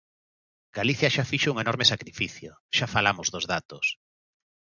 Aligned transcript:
Galicia 0.77 1.13
xa 1.15 1.29
fixo 1.31 1.51
un 1.53 1.57
enorme 1.63 1.85
sacrificio, 1.91 2.51
xa 2.77 2.87
falamos 2.95 3.27
dos 3.33 3.45
datos. 3.53 3.85